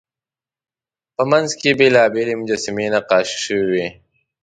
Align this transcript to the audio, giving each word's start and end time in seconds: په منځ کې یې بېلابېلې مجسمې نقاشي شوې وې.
په 1.15 1.23
منځ 1.31 1.49
کې 1.59 1.67
یې 1.71 1.77
بېلابېلې 1.79 2.33
مجسمې 2.41 2.85
نقاشي 2.93 3.37
شوې 3.45 3.63
وې. 3.71 3.87